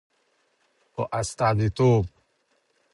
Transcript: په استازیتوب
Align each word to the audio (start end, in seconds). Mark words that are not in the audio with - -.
په 0.93 1.01
استازیتوب 1.19 2.05